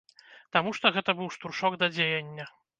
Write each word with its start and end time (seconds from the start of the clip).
Таму 0.57 0.73
што 0.77 0.93
гэта 0.95 1.15
быў 1.21 1.31
штуршок 1.37 1.79
да 1.85 1.93
дзеяння. 1.95 2.53